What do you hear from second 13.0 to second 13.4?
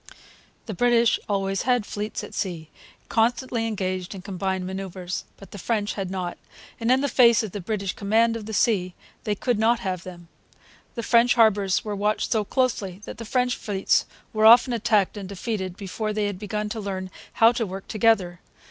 that the